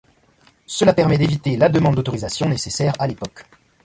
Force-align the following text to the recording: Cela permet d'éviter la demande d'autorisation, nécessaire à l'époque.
Cela 0.65 0.93
permet 0.95 1.19
d'éviter 1.19 1.57
la 1.57 1.69
demande 1.69 1.93
d'autorisation, 1.95 2.49
nécessaire 2.49 2.93
à 2.97 3.05
l'époque. 3.05 3.45